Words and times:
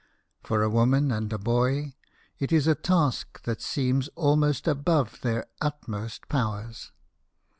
For 0.41 0.63
a 0.63 0.69
woman 0.71 1.11
and 1.11 1.31
a 1.31 1.37
boy, 1.37 1.93
it 2.39 2.51
is 2.51 2.65
a 2.65 2.73
task 2.73 3.43
that 3.43 3.61
seems 3.61 4.07
almost 4.15 4.67
above 4.67 5.21
their 5.21 5.45
utmost 5.61 6.27
powers. 6.27 6.91